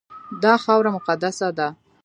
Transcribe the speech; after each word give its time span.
دا 0.43 0.53
خاوره 0.63 0.89
مقدسه 0.97 1.47
ده. 1.57 1.67